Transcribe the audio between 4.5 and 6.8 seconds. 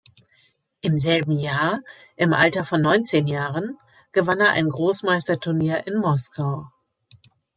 Großmeisterturnier in Moskau.